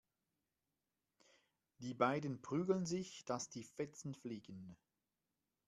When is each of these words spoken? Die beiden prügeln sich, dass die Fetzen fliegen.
Die 1.77 1.93
beiden 1.93 2.41
prügeln 2.41 2.87
sich, 2.87 3.23
dass 3.25 3.49
die 3.51 3.63
Fetzen 3.63 4.15
fliegen. 4.15 4.75